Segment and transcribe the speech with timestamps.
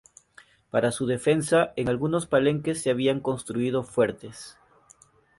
[0.71, 4.57] Para su defensa, en algunos palenques se habían construido fuertes.